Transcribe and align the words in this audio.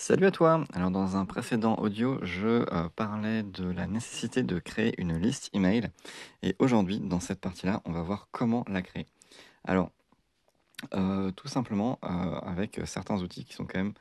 Salut 0.00 0.24
à 0.24 0.30
toi. 0.30 0.64
Alors 0.72 0.90
dans 0.90 1.18
un 1.18 1.26
précédent 1.26 1.74
audio, 1.76 2.18
je 2.22 2.64
euh, 2.72 2.88
parlais 2.96 3.42
de 3.42 3.70
la 3.70 3.86
nécessité 3.86 4.42
de 4.42 4.58
créer 4.58 4.98
une 4.98 5.18
liste 5.18 5.50
email 5.52 5.90
et 6.42 6.56
aujourd'hui 6.58 7.00
dans 7.00 7.20
cette 7.20 7.38
partie-là, 7.38 7.82
on 7.84 7.92
va 7.92 8.00
voir 8.00 8.28
comment 8.30 8.64
la 8.66 8.80
créer. 8.80 9.04
Alors 9.62 9.90
euh, 10.94 11.32
tout 11.32 11.48
simplement 11.48 11.98
euh, 12.02 12.08
avec 12.08 12.80
certains 12.86 13.20
outils 13.20 13.44
qui 13.44 13.52
sont 13.52 13.66
quand 13.66 13.78
même 13.78 13.92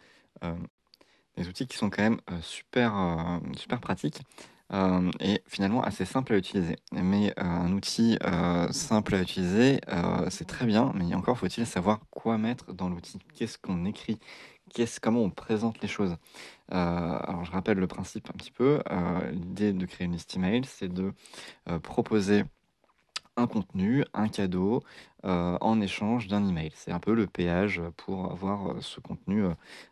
des 1.35 1.49
outils 1.49 1.67
qui 1.67 1.75
sont 1.75 1.89
quand 1.89 2.03
même 2.03 2.21
super 2.41 3.41
super 3.57 3.81
pratiques 3.81 4.21
et 4.71 5.41
finalement 5.47 5.81
assez 5.81 6.05
simples 6.05 6.33
à 6.33 6.37
utiliser. 6.37 6.75
Mais 6.91 7.33
un 7.37 7.71
outil 7.71 8.17
simple 8.71 9.15
à 9.15 9.21
utiliser, 9.21 9.79
c'est 10.29 10.45
très 10.45 10.65
bien, 10.65 10.91
mais 10.95 11.13
encore 11.15 11.37
faut-il 11.37 11.65
savoir 11.65 11.99
quoi 12.11 12.37
mettre 12.37 12.73
dans 12.73 12.89
l'outil. 12.89 13.19
Qu'est-ce 13.33 13.57
qu'on 13.57 13.85
écrit? 13.85 14.19
Comment 15.01 15.21
on 15.21 15.29
présente 15.31 15.81
les 15.81 15.87
choses? 15.87 16.15
Euh, 16.71 16.75
alors 16.75 17.43
je 17.43 17.51
rappelle 17.51 17.79
le 17.79 17.87
principe 17.87 18.29
un 18.29 18.37
petit 18.37 18.51
peu. 18.51 18.81
Euh, 18.91 19.31
l'idée 19.31 19.73
de 19.73 19.85
créer 19.85 20.05
une 20.05 20.13
liste 20.13 20.35
email, 20.35 20.63
c'est 20.65 20.91
de 20.91 21.13
euh, 21.69 21.79
proposer 21.79 22.43
un 23.39 23.47
contenu, 23.47 24.03
un 24.13 24.27
cadeau 24.27 24.83
en 25.23 25.81
échange 25.81 26.27
d'un 26.27 26.47
email. 26.47 26.71
C'est 26.75 26.91
un 26.91 26.99
peu 26.99 27.13
le 27.13 27.27
péage 27.27 27.81
pour 27.97 28.31
avoir 28.31 28.81
ce 28.81 28.99
contenu 28.99 29.43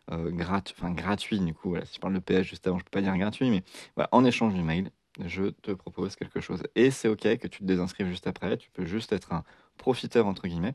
enfin, 0.08 0.90
gratuit. 0.92 1.40
Du 1.40 1.54
coup, 1.54 1.76
si 1.84 1.96
je 1.96 2.00
parle 2.00 2.14
de 2.14 2.18
péage 2.20 2.46
juste 2.48 2.66
avant, 2.66 2.78
je 2.78 2.84
peux 2.84 2.90
pas 2.90 3.02
dire 3.02 3.16
gratuit, 3.16 3.50
mais 3.50 3.62
voilà, 3.94 4.08
en 4.12 4.24
échange 4.24 4.54
d'email, 4.54 4.90
je 5.24 5.44
te 5.44 5.72
propose 5.72 6.16
quelque 6.16 6.40
chose. 6.40 6.62
Et 6.76 6.90
c'est 6.90 7.08
ok 7.08 7.38
que 7.38 7.48
tu 7.48 7.60
te 7.60 7.64
désinscrives 7.64 8.08
juste 8.08 8.26
après. 8.26 8.56
Tu 8.56 8.70
peux 8.70 8.84
juste 8.84 9.12
être 9.12 9.32
un 9.32 9.44
profiteur 9.76 10.26
entre 10.26 10.46
guillemets 10.48 10.74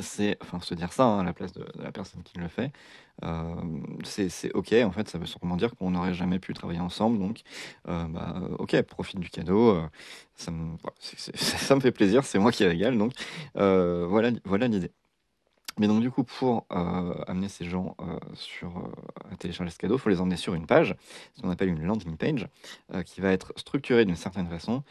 c'est, 0.00 0.38
enfin, 0.42 0.60
se 0.60 0.74
dire 0.74 0.92
ça 0.92 1.04
hein, 1.04 1.20
à 1.20 1.24
la 1.24 1.32
place 1.32 1.52
de, 1.52 1.64
la 1.78 1.92
personne 1.92 2.22
qui 2.22 2.38
le 2.38 2.48
fait, 2.48 2.72
euh, 3.24 3.54
c'est 4.04 4.52
ok. 4.54 4.72
En 4.84 4.90
fait, 4.90 5.08
ça 5.08 5.18
veut 5.18 5.26
sûrement 5.26 5.56
dire 5.56 5.74
qu'on 5.76 5.90
n'aurait 5.90 6.14
jamais 6.14 6.38
pu 6.38 6.54
travailler 6.54 6.80
ensemble. 6.80 7.18
Donc, 7.18 7.42
euh, 7.88 8.06
bah, 8.08 8.36
ok, 8.58 8.80
profite 8.82 9.20
du 9.20 9.30
cadeau. 9.30 9.70
Euh, 9.76 9.88
ça, 10.34 10.50
me, 10.50 10.76
ça 11.34 11.74
me 11.74 11.80
fait 11.80 11.92
plaisir. 11.92 12.24
C'est 12.24 12.38
moi 12.38 12.52
qui 12.52 12.64
régale. 12.64 12.98
Donc, 12.98 13.12
voilà, 13.54 14.30
voilà 14.44 14.68
l'idée. 14.68 14.92
Mais 15.78 15.86
donc 15.86 16.00
du 16.00 16.10
coup, 16.10 16.24
pour 16.24 16.66
euh, 16.72 17.14
amener 17.26 17.48
ces 17.48 17.64
gens 17.64 17.96
euh, 18.00 18.18
sur, 18.34 18.78
euh, 18.78 19.32
à 19.32 19.36
télécharger 19.36 19.72
ce 19.72 19.78
cadeau, 19.78 19.96
il 19.96 20.00
faut 20.00 20.10
les 20.10 20.20
emmener 20.20 20.36
sur 20.36 20.54
une 20.54 20.66
page, 20.66 20.94
ce 21.34 21.42
qu'on 21.42 21.50
appelle 21.50 21.68
une 21.68 21.82
landing 21.84 22.16
page, 22.16 22.48
qui 23.06 23.20
va 23.20 23.32
être 23.32 23.52
structurée 23.56 24.04
d'une 24.04 24.16
certaine 24.16 24.48
façon, 24.48 24.82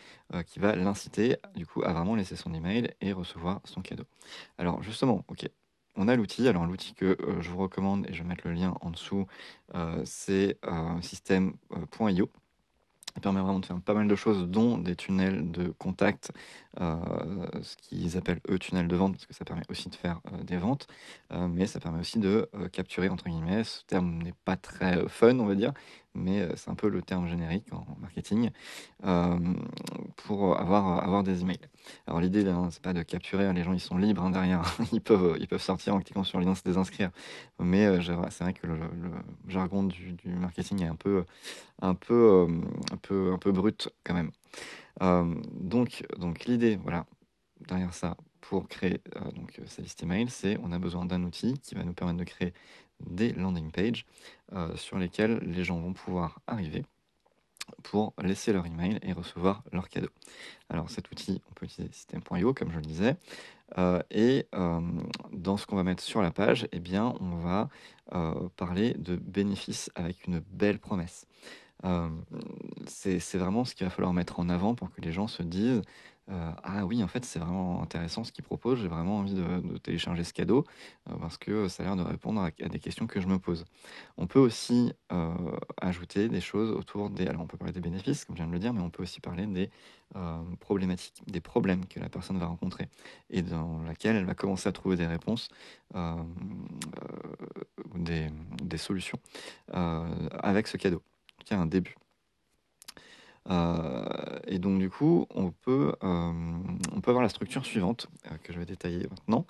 qui 0.48 0.60
va 0.60 0.76
l'inciter 0.76 1.38
du 1.56 1.66
coup 1.66 1.84
à 1.84 1.94
vraiment 1.94 2.16
laisser 2.16 2.36
son 2.36 2.54
email 2.54 2.94
et 3.02 3.14
recevoir 3.14 3.62
son 3.66 3.82
cadeau. 3.82 4.06
Alors 4.58 4.82
justement, 4.82 5.24
ok, 5.28 5.48
on 5.96 6.08
a 6.08 6.16
l'outil. 6.16 6.48
Alors 6.48 6.66
l'outil 6.66 6.94
que 6.94 7.18
je 7.40 7.50
vous 7.50 7.58
recommande, 7.58 8.08
et 8.10 8.14
je 8.14 8.24
vais 8.24 8.30
mettre 8.30 8.48
le 8.48 8.54
lien 8.54 8.76
en 8.82 8.90
dessous, 8.90 9.28
c'est 10.04 10.58
système.io. 11.02 12.30
Permet 13.20 13.42
vraiment 13.42 13.60
de 13.60 13.66
faire 13.66 13.80
pas 13.82 13.94
mal 13.94 14.08
de 14.08 14.16
choses, 14.16 14.48
dont 14.48 14.78
des 14.78 14.96
tunnels 14.96 15.52
de 15.52 15.74
contact, 15.78 16.32
euh, 16.80 16.96
ce 17.62 17.76
qu'ils 17.76 18.18
appellent 18.18 18.40
eux 18.50 18.58
tunnels 18.58 18.88
de 18.88 18.96
vente, 18.96 19.14
parce 19.14 19.26
que 19.26 19.34
ça 19.34 19.44
permet 19.44 19.64
aussi 19.70 19.90
de 19.90 19.96
faire 19.96 20.22
euh, 20.32 20.42
des 20.44 20.56
ventes, 20.56 20.88
euh, 21.34 21.50
mais 21.50 21.68
ça 21.68 21.82
permet 21.82 22.00
aussi 22.00 22.18
de 22.18 22.50
capturer, 22.72 23.10
entre 23.10 23.26
guillemets, 23.26 23.66
ce 23.66 23.84
terme 23.86 24.24
n'est 24.24 24.34
pas 24.46 24.56
très 24.56 25.08
fun, 25.10 25.38
on 25.40 25.46
va 25.46 25.56
dire, 25.56 25.74
mais 26.14 26.48
c'est 26.56 26.70
un 26.70 26.76
peu 26.76 26.88
le 26.88 27.02
terme 27.02 27.28
générique 27.28 27.72
en 27.74 27.86
marketing, 28.00 28.52
pour 30.16 30.60
avoir, 30.60 31.04
avoir 31.04 31.24
des 31.24 31.42
emails. 31.42 31.60
Alors 32.08 32.22
l'idée, 32.22 32.48
hein, 32.48 32.70
c'est 32.72 32.82
pas 32.82 32.94
de 32.94 33.02
capturer, 33.02 33.46
hein, 33.46 33.54
les 33.54 33.64
gens 33.64 33.74
ils 33.74 33.80
sont 33.80 33.98
libres 33.98 34.24
hein, 34.24 34.30
derrière, 34.30 34.62
ils 34.94 35.02
peuvent, 35.02 35.38
ils 35.40 35.48
peuvent 35.48 35.62
sortir 35.62 35.96
en 35.96 36.00
cliquant 36.00 36.24
sur 36.24 36.40
le 36.40 36.46
lien 36.46 36.56
se 36.56 36.64
désinscrire, 36.64 37.12
mais 37.60 38.02
c'est 38.02 38.44
vrai 38.44 38.54
que 38.54 38.68
le, 38.68 38.80
jargon 39.48 39.84
du, 39.84 40.16
marketing 40.26 40.84
est 40.84 40.88
un 40.88 40.96
peu, 40.96 41.26
un 41.82 41.96
peu, 41.96 42.48
un 43.10 43.38
peu 43.38 43.52
brut 43.52 43.90
quand 44.04 44.14
même. 44.14 44.32
Euh, 45.02 45.36
donc, 45.54 46.06
donc 46.18 46.46
l'idée, 46.46 46.78
voilà, 46.78 47.06
derrière 47.68 47.94
ça, 47.94 48.18
pour 48.42 48.68
créer 48.68 49.02
euh, 49.16 49.32
donc 49.32 49.60
sa 49.66 49.82
liste 49.82 50.04
email, 50.04 50.30
c'est 50.30 50.58
on 50.64 50.72
a 50.72 50.80
besoin 50.80 51.06
d'un 51.06 51.24
outil 51.24 51.60
qui 51.60 51.76
va 51.76 51.84
nous 51.84 51.94
permettre 51.94 52.20
de 52.20 52.24
créer 52.24 52.54
des 53.00 53.34
landing 53.34 53.72
pages 53.72 54.06
euh, 54.54 54.76
sur 54.76 54.98
lesquelles 54.98 55.40
les 55.40 55.64
gens 55.64 55.80
vont 55.80 55.94
pouvoir 55.94 56.40
arriver 56.48 56.86
pour 57.84 58.14
laisser 58.22 58.52
leur 58.52 58.66
email 58.66 59.00
et 59.02 59.14
recevoir 59.14 59.64
leur 59.72 59.88
cadeau. 59.88 60.10
Alors 60.70 60.90
cet 60.90 61.10
outil, 61.10 61.42
on 61.50 61.54
peut 61.54 61.66
utiliser 61.66 61.92
system.io 61.94 62.54
comme 62.54 62.72
je 62.72 62.76
le 62.76 62.82
disais, 62.82 63.16
et 64.10 64.48
dans 65.32 65.56
ce 65.56 65.66
qu'on 65.66 65.78
va 65.78 65.84
mettre 65.84 66.04
sur 66.04 66.22
la 66.22 66.32
page, 66.32 66.68
eh 66.74 66.80
bien, 66.80 67.16
on 67.22 67.38
va 67.38 67.70
parler 68.58 68.94
de 68.96 69.16
bénéfices 69.16 69.90
avec 69.96 70.28
une 70.28 70.40
belle 70.40 70.80
promesse 70.80 71.26
c'est 72.86 73.38
vraiment 73.38 73.66
ce 73.66 73.76
qu'il 73.76 73.86
va 73.86 73.92
falloir 73.92 74.14
mettre 74.14 74.40
en 74.40 74.50
avant 74.50 74.76
pour 74.76 74.92
que 74.92 75.02
les 75.02 75.12
gens 75.12 75.28
se 75.28 75.44
disent 75.44 75.82
Ah 76.28 76.86
oui, 76.86 77.04
en 77.04 77.08
fait, 77.08 77.26
c'est 77.26 77.40
vraiment 77.40 77.82
intéressant 77.82 78.24
ce 78.24 78.32
qu'il 78.32 78.44
propose, 78.44 78.80
j'ai 78.80 78.88
vraiment 78.88 79.18
envie 79.20 79.34
de, 79.34 79.78
télécharger 79.80 80.24
ce 80.24 80.34
cadeau 80.34 80.66
parce 81.20 81.38
que 81.38 81.68
ça 81.68 81.84
a 81.84 81.86
l'air 81.88 81.96
de 81.96 82.04
répondre 82.04 82.42
à, 82.42 82.52
des 82.52 82.80
questions 82.80 83.08
que 83.08 83.20
je 83.20 83.28
me 83.28 83.40
pose. 83.40 83.66
On 84.18 84.28
peut 84.28 84.40
aussi 84.40 84.94
ajouter 85.82 86.30
des 86.30 86.42
choses 86.42 86.72
autour 86.72 87.10
des. 87.10 87.28
Alors, 87.28 87.42
on 87.42 87.48
peut 87.48 87.58
parler 87.58 87.74
des 87.74 87.82
bénéfices, 87.82 88.26
comme 88.26 88.36
je 88.36 88.42
viens 88.42 88.48
de 88.48 88.54
le 88.54 88.60
dire, 88.60 88.74
mais 88.74 88.82
on 88.82 88.90
peut 88.90 89.04
aussi 89.04 89.20
parler 89.20 89.48
des 89.48 89.70
problématiques, 90.60 91.22
des 91.28 91.42
problèmes 91.42 91.86
que 91.86 92.00
la 92.00 92.10
personne 92.10 92.38
va 92.38 92.46
rencontrer 92.46 92.90
et 93.30 93.42
dans 93.42 93.82
laquelle 93.84 94.16
elle 94.16 94.26
va 94.26 94.36
commencer 94.36 94.68
à 94.70 94.72
trouver 94.72 94.98
des 94.98 95.08
réponses, 95.08 95.50
des, 97.96 98.78
solutions 98.78 99.20
avec 99.72 100.68
ce 100.68 100.78
cadeau 100.78 101.02
qui 101.44 101.54
un 101.54 101.66
début. 101.66 101.96
Euh, 103.50 104.40
et 104.48 104.60
donc 104.60 104.80
du 104.80 104.90
coup, 104.90 105.26
on 105.32 105.52
peut, 105.52 105.94
euh, 106.04 106.32
on 106.94 107.02
peut 107.02 107.10
avoir 107.10 107.24
la 107.24 107.30
structure 107.30 107.66
suivante 107.66 108.08
euh, 108.28 108.38
que 108.44 108.54
je 108.54 108.60
vais 108.60 108.66
détailler 108.66 109.08
maintenant. 109.10 109.46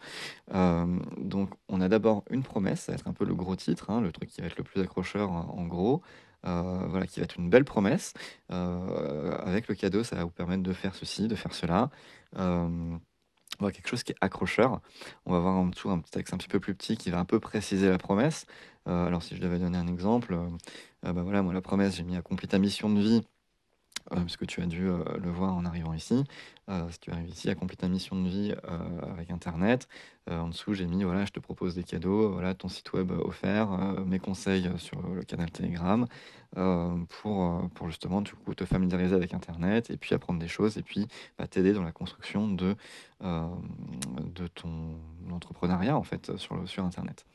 donc 1.18 1.50
on 1.68 1.82
a 1.82 1.90
d'abord 1.90 2.24
une 2.30 2.44
promesse, 2.44 2.82
ça 2.82 2.94
va 2.94 2.98
être 2.98 3.08
un 3.08 3.14
peu 3.14 3.26
le 3.26 3.36
gros 3.36 3.56
titre, 3.56 3.90
hein, 3.90 4.02
le 4.02 4.12
truc 4.12 4.30
qui 4.30 4.42
va 4.42 4.48
être 4.48 4.58
le 4.58 4.64
plus 4.64 4.82
accrocheur 4.82 5.32
en, 5.32 5.66
gros. 5.66 6.02
voilà, 6.44 7.06
qui 7.08 7.20
va 7.20 7.26
être 7.26 7.38
une 7.38 7.50
belle 7.50 7.66
promesse. 7.66 8.14
avec 8.50 9.68
le 9.68 9.76
cadeau, 9.76 10.04
ça 10.04 10.16
va 10.16 10.24
vous 10.24 10.32
permettre 10.32 10.64
de 10.64 10.74
faire 10.74 10.96
ceci, 10.96 11.28
de 11.28 11.36
faire 11.36 11.54
cela. 11.54 11.90
On 13.60 13.66
va 13.66 13.72
quelque 13.72 13.88
chose 13.90 14.04
qui 14.04 14.12
est 14.14 14.18
accrocheur. 14.22 14.82
On 15.26 15.34
va 15.34 15.40
voir 15.40 15.56
en 15.56 15.68
dessous 15.68 15.90
un 15.90 16.00
petit 16.00 16.12
texte 16.12 16.34
un 16.34 16.38
petit 16.38 16.48
peu 16.48 16.60
plus 16.60 16.74
petit 16.76 16.98
qui 16.98 17.12
va 17.12 17.20
un 17.20 17.26
peu 17.26 17.40
préciser 17.40 17.90
la 17.90 17.98
promesse. 17.98 18.46
alors 18.86 19.22
si 19.24 19.36
je 19.36 19.42
devais 19.42 19.60
donner 19.60 19.78
un 19.78 19.88
exemple, 19.88 20.38
bah 21.04 21.22
voilà, 21.22 21.42
moi 21.44 21.54
la 21.54 21.62
promesse, 21.62 21.96
j'ai 21.96 22.04
mis 22.04 22.16
accompli 22.18 22.48
ta 22.48 22.58
mission 22.58 22.90
de 22.90 23.00
vie 23.00 23.24
euh, 24.12 24.18
parce 24.18 24.38
que 24.38 24.46
tu 24.46 24.62
as 24.62 24.66
dû 24.66 24.88
euh, 24.88 25.04
le 25.22 25.30
voir 25.30 25.54
en 25.54 25.66
arrivant 25.66 25.94
ici. 25.94 26.24
Euh, 26.70 26.90
si 26.90 27.00
tu 27.00 27.12
arrives 27.12 27.30
ici, 27.30 27.50
accomplis 27.50 27.78
ta 27.78 27.88
mission 27.88 28.22
de 28.22 28.28
vie 28.28 28.54
avec 29.04 29.32
Internet. 29.32 29.88
en 30.30 30.48
dessous, 30.48 30.74
j'ai 30.74 30.86
mis 30.86 31.04
voilà, 31.04 31.26
je 31.26 31.32
te 31.32 31.40
propose 31.40 31.76
des 31.76 31.84
cadeaux, 31.84 32.32
voilà, 32.32 32.54
ton 32.54 32.70
site 32.70 32.94
web 32.94 33.12
offert, 33.12 33.68
mes 34.06 34.20
conseils 34.20 34.70
sur 34.78 35.02
le 35.02 35.24
canal 35.24 35.52
Telegram 35.52 36.06
pour, 37.10 37.70
pour 37.74 37.88
justement 37.88 38.22
du 38.22 38.34
coup, 38.34 38.54
te 38.54 38.66
familiariser 38.66 39.16
avec 39.16 39.34
Internet 39.34 39.90
et 39.90 39.98
puis 39.98 40.16
apprendre 40.16 40.40
des 40.40 40.48
choses 40.48 40.78
et 40.78 40.84
puis 40.84 41.08
bah, 41.38 41.48
t'aider 41.48 41.74
dans 41.74 41.84
la 41.84 41.92
construction 41.92 42.48
de, 42.48 42.76
de 43.22 44.48
ton 44.48 45.00
entrepreneuriat 45.32 45.98
en 45.98 46.04
fait 46.04 46.38
sur, 46.38 46.68
sur 46.70 46.86
Internet. 46.86 47.26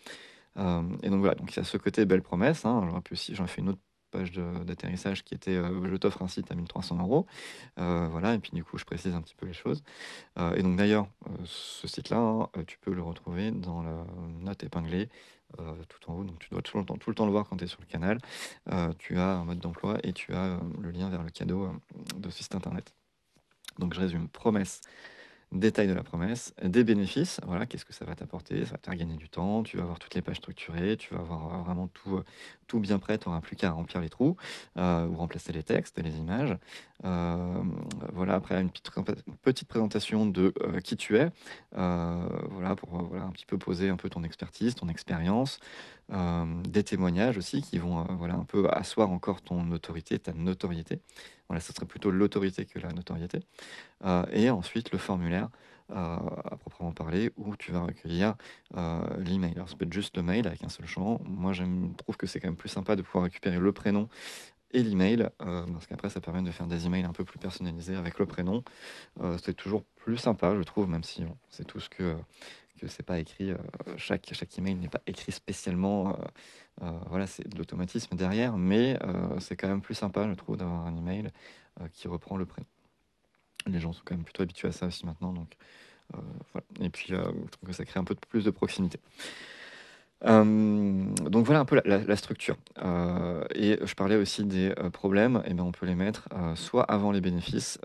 et 0.56 1.10
donc 1.10 1.20
voilà, 1.20 1.34
donc 1.34 1.52
il 1.52 1.56
y 1.56 1.60
a 1.60 1.64
ce 1.64 1.76
côté 1.76 2.06
belle 2.06 2.22
promesse. 2.22 2.64
Hein. 2.64 2.86
J'aurais 2.88 3.02
pu 3.02 3.14
aussi, 3.14 3.34
j'en 3.34 3.44
ai 3.44 3.48
fait 3.48 3.60
une 3.60 3.70
autre 3.70 3.80
d'atterrissage 4.64 5.24
qui 5.24 5.34
était 5.34 5.56
euh, 5.56 5.88
je 5.90 5.96
t'offre 5.96 6.22
un 6.22 6.28
site 6.28 6.50
à 6.50 6.54
1300 6.54 6.98
euros. 7.00 7.26
Euh, 7.78 8.08
voilà, 8.10 8.34
et 8.34 8.38
puis 8.38 8.50
du 8.52 8.64
coup, 8.64 8.78
je 8.78 8.84
précise 8.84 9.14
un 9.14 9.22
petit 9.22 9.34
peu 9.34 9.46
les 9.46 9.52
choses. 9.52 9.82
Euh, 10.38 10.54
et 10.54 10.62
donc 10.62 10.76
d'ailleurs, 10.76 11.06
ce 11.44 11.86
site-là, 11.88 12.18
hein, 12.18 12.48
tu 12.66 12.78
peux 12.78 12.92
le 12.92 13.02
retrouver 13.02 13.50
dans 13.50 13.82
la 13.82 14.04
note 14.40 14.62
épinglée 14.64 15.08
tout 15.88 16.10
en 16.10 16.14
haut. 16.14 16.24
Donc 16.24 16.38
tu 16.40 16.50
dois 16.50 16.60
tout 16.60 16.76
le 16.76 16.84
temps, 16.84 16.96
tout 16.96 17.08
le, 17.08 17.14
temps 17.14 17.24
le 17.24 17.30
voir 17.30 17.48
quand 17.48 17.56
tu 17.56 17.64
es 17.64 17.68
sur 17.68 17.80
le 17.80 17.86
canal. 17.86 18.18
tu 18.98 19.18
as 19.18 19.36
un 19.36 19.44
mode 19.44 19.60
d'emploi 19.60 19.98
et 20.02 20.12
tu 20.12 20.34
as 20.34 20.58
le 20.80 20.90
lien 20.90 21.08
vers 21.08 21.22
le 21.22 21.30
cadeau 21.30 21.70
de 22.16 22.30
ce 22.30 22.42
site 22.42 22.54
internet. 22.54 22.94
Donc 23.78 23.94
je 23.94 24.00
résume 24.00 24.28
promesse 24.28 24.80
détail 25.52 25.86
de 25.86 25.92
la 25.92 26.02
promesse, 26.02 26.54
des 26.62 26.84
bénéfices, 26.84 27.40
voilà, 27.46 27.66
qu'est-ce 27.66 27.84
que 27.84 27.92
ça 27.92 28.04
va 28.04 28.14
t'apporter, 28.14 28.64
ça 28.64 28.72
va 28.72 28.78
te 28.78 28.86
faire 28.86 28.96
gagner 28.96 29.16
du 29.16 29.28
temps, 29.28 29.62
tu 29.62 29.76
vas 29.76 29.84
avoir 29.84 29.98
toutes 29.98 30.14
les 30.14 30.22
pages 30.22 30.36
structurées, 30.36 30.96
tu 30.96 31.14
vas 31.14 31.20
avoir 31.20 31.62
vraiment 31.64 31.86
tout, 31.88 32.20
tout 32.66 32.80
bien 32.80 32.98
prêt, 32.98 33.16
tu 33.18 33.28
n'auras 33.28 33.40
plus 33.40 33.56
qu'à 33.56 33.70
remplir 33.70 34.00
les 34.00 34.08
trous 34.08 34.36
euh, 34.76 35.06
ou 35.06 35.14
remplacer 35.16 35.52
les 35.52 35.62
textes, 35.62 35.98
les 36.02 36.16
images. 36.16 36.56
Euh, 37.04 37.62
voilà, 38.12 38.34
après 38.34 38.60
une 38.60 38.70
petite, 38.70 39.68
présentation 39.68 40.26
de 40.26 40.52
euh, 40.62 40.80
qui 40.80 40.96
tu 40.96 41.16
es, 41.16 41.30
voilà, 41.72 42.74
pour 42.76 42.90
voilà, 43.04 43.24
un 43.24 43.30
petit 43.30 43.46
peu 43.46 43.56
poser 43.56 43.88
un 43.88 43.96
peu 43.96 44.08
ton 44.08 44.24
expertise, 44.24 44.74
ton 44.74 44.88
expérience, 44.88 45.60
des 46.08 46.84
témoignages 46.84 47.36
aussi 47.36 47.62
qui 47.62 47.78
vont 47.78 48.04
voilà, 48.16 48.34
un 48.34 48.44
peu 48.44 48.68
asseoir 48.70 49.10
encore 49.10 49.42
ton 49.42 49.70
autorité, 49.72 50.18
ta 50.18 50.32
notoriété. 50.32 51.00
Voilà, 51.48 51.60
ce 51.60 51.72
serait 51.72 51.86
plutôt 51.86 52.10
l'autorité 52.10 52.64
que 52.64 52.78
la 52.78 52.92
notoriété. 52.92 53.40
et 54.32 54.50
ensuite 54.50 54.92
le 54.92 54.98
formulaire 54.98 55.48
à 55.88 56.56
proprement 56.58 56.92
parler, 56.92 57.30
où 57.36 57.54
tu 57.56 57.70
vas 57.72 57.82
recueillir 57.82 58.34
l'email. 59.18 59.52
Alors, 59.54 59.68
ça 59.68 59.76
peut 59.76 59.84
être 59.86 59.92
juste 59.92 60.16
le 60.16 60.22
mail 60.22 60.46
avec 60.46 60.64
un 60.64 60.68
seul 60.68 60.86
champ. 60.86 61.20
Moi, 61.24 61.52
je 61.52 61.64
trouve 61.96 62.16
que 62.16 62.26
c'est 62.26 62.40
quand 62.40 62.48
même 62.48 62.56
plus 62.56 62.68
sympa 62.68 62.96
de 62.96 63.02
pouvoir 63.02 63.24
récupérer 63.24 63.58
le 63.58 63.72
prénom 63.72 64.08
et 64.72 64.82
l'email, 64.82 65.28
parce 65.38 65.86
qu'après, 65.86 66.10
ça 66.10 66.20
permet 66.20 66.42
de 66.42 66.50
faire 66.50 66.66
des 66.66 66.86
emails 66.86 67.04
un 67.04 67.12
peu 67.12 67.24
plus 67.24 67.38
personnalisés 67.38 67.94
avec 67.94 68.18
le 68.18 68.26
prénom. 68.26 68.64
c'est 69.42 69.54
toujours 69.54 69.84
plus 69.96 70.16
sympa, 70.16 70.54
je 70.56 70.62
trouve, 70.62 70.88
même 70.88 71.04
si 71.04 71.22
on 71.24 71.36
sait 71.50 71.64
tous 71.64 71.88
que 71.88 72.16
que 72.76 72.86
c'est 72.88 73.02
pas 73.02 73.18
écrit, 73.18 73.52
chaque, 73.96 74.28
chaque 74.32 74.58
email 74.58 74.74
n'est 74.74 74.88
pas 74.88 75.02
écrit 75.06 75.32
spécialement, 75.32 76.16
voilà, 77.08 77.26
c'est 77.26 77.48
de 77.48 77.58
l'automatisme 77.58 78.16
derrière, 78.16 78.56
mais 78.56 78.98
c'est 79.38 79.56
quand 79.56 79.68
même 79.68 79.80
plus 79.80 79.94
sympa, 79.94 80.28
je 80.28 80.34
trouve, 80.34 80.56
d'avoir 80.56 80.86
un 80.86 80.96
email 80.96 81.28
qui 81.92 82.08
reprend 82.08 82.36
le 82.36 82.46
prénom. 82.46 82.66
Les 83.66 83.80
gens 83.80 83.92
sont 83.92 84.02
quand 84.04 84.14
même 84.14 84.24
plutôt 84.24 84.42
habitués 84.42 84.68
à 84.68 84.72
ça 84.72 84.86
aussi 84.86 85.06
maintenant, 85.06 85.32
donc. 85.32 85.54
Et 86.80 86.88
puis, 86.88 87.06
je 87.08 87.16
trouve 87.16 87.66
que 87.66 87.72
ça 87.72 87.84
crée 87.84 87.98
un 87.98 88.04
peu 88.04 88.14
plus 88.14 88.44
de 88.44 88.50
proximité. 88.50 89.00
donc 90.22 91.44
voilà 91.44 91.60
un 91.60 91.64
peu 91.64 91.80
la, 91.84 92.16
structure. 92.16 92.56
et 92.76 93.78
je 93.82 93.94
parlais 93.94 94.16
aussi 94.16 94.44
des 94.44 94.74
problèmes, 94.92 95.42
et 95.46 95.54
ben 95.54 95.64
on 95.64 95.72
peut 95.72 95.86
les 95.86 95.94
mettre 95.94 96.28
soit 96.54 96.84
avant 96.84 97.12
les 97.12 97.20
bénéfices, 97.20 97.78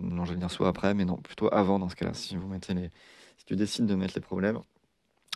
non 0.00 0.24
je 0.24 0.32
vais 0.32 0.38
dire 0.38 0.50
soit 0.50 0.68
après, 0.68 0.94
mais 0.94 1.04
non 1.04 1.16
plutôt 1.16 1.52
avant 1.52 1.78
dans 1.78 1.88
ce 1.88 1.96
cas-là. 1.96 2.14
Si 2.14 2.36
vous 2.36 2.48
mettez 2.48 2.74
les, 2.74 2.90
si 3.40 3.46
tu 3.46 3.56
décides 3.56 3.86
de 3.86 3.94
mettre 3.94 4.12
les 4.14 4.20
problèmes, 4.20 4.60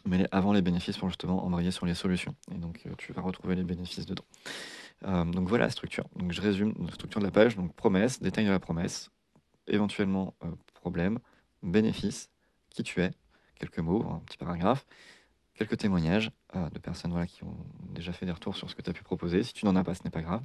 mets-les 0.04 0.26
avant 0.30 0.52
les 0.52 0.60
bénéfices 0.60 0.98
pour 0.98 1.08
justement 1.08 1.42
embrayer 1.42 1.70
sur 1.70 1.86
les 1.86 1.94
solutions. 1.94 2.34
Et 2.54 2.58
donc, 2.58 2.82
euh, 2.84 2.90
tu 2.98 3.14
vas 3.14 3.22
retrouver 3.22 3.54
les 3.54 3.64
bénéfices 3.64 4.04
dedans. 4.04 4.26
Euh, 5.04 5.24
donc, 5.24 5.48
voilà 5.48 5.64
la 5.64 5.70
structure. 5.70 6.04
Donc, 6.16 6.30
je 6.30 6.42
résume 6.42 6.74
la 6.78 6.92
structure 6.92 7.20
de 7.20 7.24
la 7.24 7.30
page. 7.30 7.56
Donc, 7.56 7.74
promesse, 7.74 8.20
détail 8.20 8.44
de 8.44 8.50
la 8.50 8.58
promesse, 8.58 9.10
éventuellement 9.66 10.34
euh, 10.44 10.48
problème, 10.74 11.18
bénéfice, 11.62 12.28
qui 12.68 12.82
tu 12.82 13.00
es, 13.00 13.10
quelques 13.58 13.78
mots, 13.78 14.04
un 14.04 14.18
petit 14.26 14.36
paragraphe, 14.36 14.84
quelques 15.54 15.76
témoignages 15.76 16.30
euh, 16.56 16.68
de 16.70 16.78
personnes 16.78 17.12
voilà, 17.12 17.26
qui 17.26 17.44
ont 17.44 17.56
déjà 17.90 18.12
fait 18.12 18.26
des 18.26 18.32
retours 18.32 18.56
sur 18.56 18.68
ce 18.68 18.74
que 18.74 18.82
tu 18.82 18.90
as 18.90 18.92
pu 18.92 19.02
proposer. 19.02 19.42
Si 19.42 19.52
tu 19.52 19.64
n'en 19.64 19.76
as 19.76 19.84
pas, 19.84 19.94
ce 19.94 20.02
n'est 20.04 20.10
pas 20.10 20.22
grave. 20.22 20.42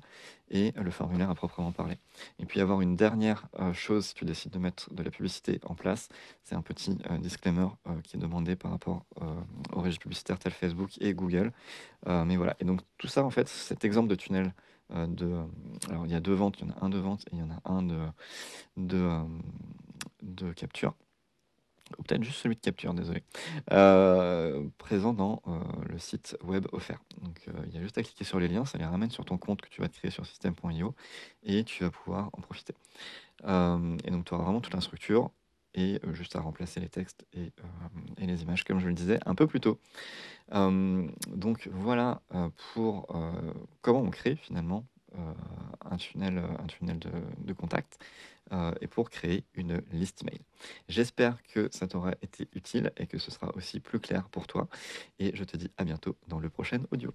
Et 0.49 0.71
le 0.75 0.91
formulaire 0.91 1.29
à 1.29 1.35
proprement 1.35 1.71
parler. 1.71 1.97
Et 2.39 2.45
puis 2.45 2.61
avoir 2.61 2.81
une 2.81 2.95
dernière 2.95 3.47
euh, 3.59 3.73
chose, 3.73 4.07
si 4.07 4.13
tu 4.13 4.25
décides 4.25 4.51
de 4.51 4.59
mettre 4.59 4.93
de 4.93 5.03
la 5.03 5.11
publicité 5.11 5.59
en 5.65 5.75
place, 5.75 6.09
c'est 6.43 6.55
un 6.55 6.61
petit 6.61 6.97
euh, 7.09 7.17
disclaimer 7.17 7.67
qui 8.03 8.17
est 8.17 8.19
demandé 8.19 8.55
par 8.55 8.71
rapport 8.71 9.05
aux 9.73 9.81
régies 9.81 9.97
publicitaires 9.97 10.37
telles 10.37 10.53
Facebook 10.53 10.91
et 11.01 11.13
Google. 11.13 11.51
mais 12.05 12.35
voilà. 12.35 12.55
Et 12.59 12.65
donc 12.65 12.81
tout 12.97 13.07
ça, 13.07 13.23
en 13.23 13.29
fait, 13.29 13.47
cet 13.47 13.83
exemple 13.83 14.07
de 14.09 14.15
tunnel 14.15 14.53
de... 14.91 15.43
alors 15.89 16.05
il 16.05 16.11
y 16.11 16.15
a 16.15 16.19
deux 16.19 16.33
ventes, 16.33 16.59
il 16.59 16.67
y 16.67 16.71
en 16.71 16.73
a 16.73 16.85
un 16.85 16.89
de 16.89 16.97
vente 16.97 17.21
et 17.27 17.35
il 17.35 17.39
y 17.39 17.41
en 17.41 17.49
a 17.49 17.61
un 17.65 17.83
de, 17.83 17.99
de, 18.77 19.21
de 20.21 20.51
capture 20.53 20.93
ou 21.97 22.03
peut-être 22.03 22.23
juste 22.23 22.39
celui 22.39 22.55
de 22.55 22.61
capture, 22.61 22.93
désolé, 22.93 23.23
euh, 23.71 24.67
présent 24.77 25.13
dans 25.13 25.41
euh, 25.47 25.59
le 25.87 25.97
site 25.99 26.37
web 26.43 26.67
offert. 26.71 26.99
Donc 27.21 27.41
euh, 27.47 27.53
il 27.67 27.75
y 27.75 27.77
a 27.77 27.81
juste 27.81 27.97
à 27.97 28.03
cliquer 28.03 28.23
sur 28.23 28.39
les 28.39 28.47
liens, 28.47 28.65
ça 28.65 28.77
les 28.77 28.85
ramène 28.85 29.11
sur 29.11 29.25
ton 29.25 29.37
compte 29.37 29.61
que 29.61 29.69
tu 29.69 29.81
vas 29.81 29.89
te 29.89 29.97
créer 29.97 30.11
sur 30.11 30.25
system.io 30.25 30.95
et 31.43 31.63
tu 31.63 31.83
vas 31.83 31.91
pouvoir 31.91 32.29
en 32.33 32.41
profiter. 32.41 32.73
et 33.43 34.11
donc 34.11 34.25
tu 34.25 34.33
auras 34.33 34.43
vraiment 34.43 34.61
toute 34.61 34.73
la 34.73 34.81
structure 34.81 35.31
et 35.75 35.99
juste 36.13 36.35
à 36.35 36.41
remplacer 36.41 36.79
les 36.79 36.89
textes 36.89 37.25
et, 37.33 37.51
et, 38.17 38.25
les 38.25 38.41
images, 38.41 38.63
comme 38.63 38.79
je 38.79 38.87
le 38.87 38.93
disais 38.93 39.19
un 39.25 39.35
peu 39.35 39.47
plus 39.47 39.59
tôt. 39.59 39.79
donc 40.51 41.69
voilà 41.71 42.21
pour 42.73 43.07
comment 43.81 44.01
on 44.01 44.09
crée 44.09 44.35
finalement 44.35 44.85
un 45.85 45.97
tunnel, 45.97 46.37
un 46.37 46.67
tunnel 46.67 46.99
de, 46.99 47.11
de 47.39 47.53
contact. 47.53 47.99
Euh, 48.51 48.73
et 48.81 48.87
pour 48.87 49.09
créer 49.11 49.45
une 49.53 49.81
liste 49.91 50.23
email. 50.23 50.39
J'espère 50.87 51.37
que 51.43 51.69
ça 51.71 51.87
t'aura 51.87 52.13
été 52.23 52.47
utile 52.53 52.91
et 52.97 53.05
que 53.05 53.19
ce 53.19 53.29
sera 53.29 53.55
aussi 53.55 53.79
plus 53.79 53.99
clair 53.99 54.27
pour 54.29 54.47
toi. 54.47 54.67
Et 55.19 55.35
je 55.35 55.43
te 55.43 55.55
dis 55.55 55.69
à 55.77 55.83
bientôt 55.83 56.17
dans 56.27 56.39
le 56.39 56.49
prochain 56.49 56.81
audio. 56.91 57.13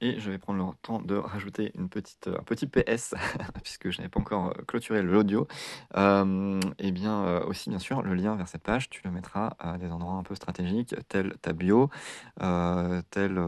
Et 0.00 0.20
je 0.20 0.30
vais 0.30 0.38
prendre 0.38 0.64
le 0.64 0.72
temps 0.82 1.00
de 1.00 1.16
rajouter 1.16 1.72
une 1.74 1.88
petite, 1.88 2.28
un 2.28 2.44
petit 2.44 2.68
PS, 2.68 3.14
puisque 3.64 3.90
je 3.90 3.98
n'avais 3.98 4.08
pas 4.08 4.20
encore 4.20 4.50
euh, 4.50 4.62
clôturé 4.64 5.02
l'audio. 5.02 5.48
Euh, 5.96 6.60
et 6.78 6.92
bien 6.92 7.24
euh, 7.24 7.44
aussi, 7.46 7.68
bien 7.68 7.80
sûr, 7.80 8.02
le 8.02 8.14
lien 8.14 8.36
vers 8.36 8.46
cette 8.46 8.62
page, 8.62 8.90
tu 8.90 9.00
le 9.04 9.10
mettras 9.10 9.56
à 9.58 9.76
des 9.76 9.90
endroits 9.90 10.14
un 10.14 10.22
peu 10.22 10.36
stratégiques, 10.36 10.94
tel 11.08 11.36
ta 11.42 11.52
bio, 11.52 11.90
tel, 12.38 13.44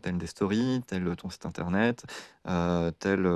tel 0.00 0.18
des 0.18 0.26
stories, 0.26 0.82
tel 0.86 1.14
ton 1.16 1.28
site 1.28 1.44
internet, 1.44 2.04
tel, 2.98 3.28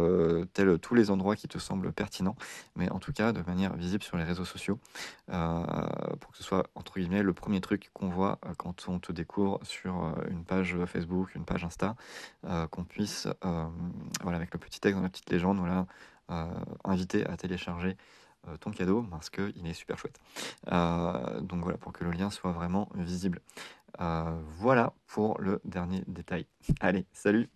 tel 0.55 0.79
tous 0.79 0.94
les 0.94 1.11
endroits 1.11 1.37
qui 1.37 1.49
te 1.49 1.59
semblent 1.59 1.93
pertinents, 1.93 2.37
mais 2.77 2.91
en 2.91 2.99
tout 2.99 3.12
cas 3.12 3.33
de 3.33 3.43
manière 3.43 3.75
visible 3.77 4.03
sur 4.03 4.17
les 4.17 4.25
réseaux 4.25 4.44
sociaux, 4.44 4.79
pour 5.27 6.31
que 6.31 6.37
ce 6.37 6.43
soit, 6.43 6.67
entre 6.75 6.99
guillemets, 6.99 7.23
le 7.23 7.35
premier 7.35 7.61
truc 7.61 7.91
qu'on 7.93 8.09
voit 8.09 8.39
quand 8.56 8.87
on 8.89 8.99
te 8.99 9.12
découvre 9.12 9.61
sur 9.62 10.15
une 10.31 10.44
page 10.44 10.77
Facebook, 10.87 11.35
une 11.35 11.44
page 11.44 11.65
Insta. 11.65 11.94
Euh, 12.44 12.69
qu'on 12.69 12.85
puisse, 12.85 13.26
euh, 13.44 13.69
voilà, 14.23 14.37
avec 14.37 14.52
le 14.52 14.61
petit 14.61 14.79
texte 14.79 14.96
dans 14.96 15.02
la 15.02 15.08
petite 15.08 15.29
légende, 15.31 15.58
voilà, 15.58 15.87
euh, 16.31 16.46
inviter 16.85 17.26
à 17.26 17.37
télécharger 17.37 17.96
ton 18.61 18.70
cadeau 18.70 19.02
parce 19.02 19.29
qu'il 19.29 19.67
est 19.67 19.75
super 19.75 19.99
chouette. 19.99 20.19
donc 20.64 21.62
voilà, 21.62 21.76
pour 21.76 21.93
que 21.93 22.05
le 22.05 22.12
lien 22.12 22.31
soit 22.31 22.52
vraiment 22.52 22.88
visible. 22.94 23.40
voilà 23.99 24.94
pour 25.06 25.38
le 25.40 25.61
dernier 25.64 26.02
détail. 26.06 26.46
Allez, 26.81 27.05
salut 27.12 27.50